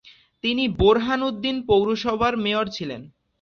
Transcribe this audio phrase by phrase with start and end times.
[0.43, 3.01] তিনি বোরহানউদ্দিন পৌরসভার মেয়র ছিলেন।